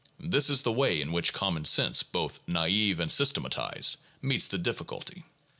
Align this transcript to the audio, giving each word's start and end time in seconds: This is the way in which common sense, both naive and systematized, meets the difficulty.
This 0.19 0.49
is 0.49 0.63
the 0.63 0.71
way 0.71 0.99
in 0.99 1.11
which 1.11 1.31
common 1.31 1.63
sense, 1.63 2.01
both 2.01 2.39
naive 2.47 2.99
and 2.99 3.11
systematized, 3.11 3.97
meets 4.19 4.47
the 4.47 4.57
difficulty. 4.57 5.25